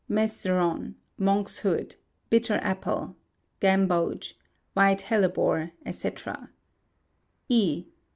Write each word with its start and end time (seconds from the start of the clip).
(Mezsreon; 0.09 0.95
monk's 1.19 1.59
hood; 1.59 1.97
bitter 2.31 2.55
apple; 2.63 3.17
gamboge; 3.59 4.33
white 4.73 5.01
hellebore, 5.03 5.73
&c.) 5.91 6.11
E. 7.49 7.85